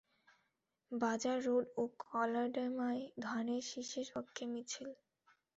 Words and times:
বাজার 0.91 1.37
রোড 1.45 1.65
ও 1.75 1.83
কলাডেমায় 2.03 3.03
ধানের 3.25 3.63
শীষের 3.69 4.07
পক্ষে 4.15 4.43
মিছিল। 4.53 4.89